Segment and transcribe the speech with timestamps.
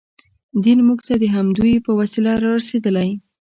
[0.63, 3.09] دین موږ ته د همدوی په وسیله رارسېدلی.